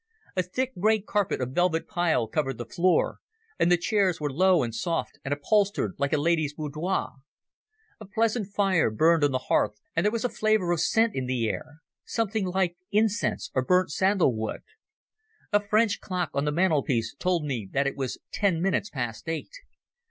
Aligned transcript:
A 0.35 0.41
thick 0.41 0.73
grey 0.79 0.99
carpet 0.99 1.41
of 1.41 1.51
velvet 1.51 1.87
pile 1.87 2.25
covered 2.27 2.57
the 2.57 2.65
floor, 2.65 3.19
and 3.59 3.71
the 3.71 3.77
chairs 3.77 4.19
were 4.19 4.33
low 4.33 4.63
and 4.63 4.73
soft 4.73 5.19
and 5.23 5.31
upholstered 5.31 5.93
like 5.99 6.11
a 6.11 6.17
lady's 6.17 6.55
boudoir. 6.55 7.17
A 7.99 8.07
pleasant 8.07 8.47
fire 8.47 8.89
burned 8.89 9.23
on 9.23 9.29
the 9.31 9.37
hearth 9.37 9.73
and 9.95 10.03
there 10.03 10.11
was 10.11 10.25
a 10.25 10.27
flavour 10.29 10.71
of 10.71 10.79
scent 10.79 11.13
in 11.13 11.27
the 11.27 11.47
air, 11.47 11.81
something 12.03 12.47
like 12.47 12.77
incense 12.91 13.51
or 13.53 13.61
burnt 13.63 13.91
sandalwood. 13.91 14.61
A 15.53 15.59
French 15.59 15.99
clock 15.99 16.31
on 16.33 16.45
the 16.45 16.51
mantelpiece 16.51 17.13
told 17.19 17.45
me 17.45 17.69
that 17.71 17.85
it 17.85 17.95
was 17.95 18.17
ten 18.31 18.59
minutes 18.59 18.89
past 18.89 19.29
eight. 19.29 19.51